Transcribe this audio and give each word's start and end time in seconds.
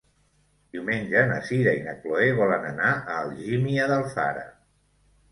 Diumenge 0.75 1.19
na 1.31 1.35
Sira 1.49 1.73
i 1.79 1.83
na 1.87 1.93
Chloé 2.05 2.29
volen 2.39 2.65
anar 2.69 2.93
a 2.93 3.19
Algímia 3.25 3.85
d'Alfara. 3.93 4.47